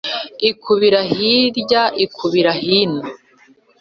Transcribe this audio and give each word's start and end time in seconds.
Ikubira 0.49 0.99
hirya 1.11 1.83
ikubira 2.05 2.51
hino, 2.61 3.01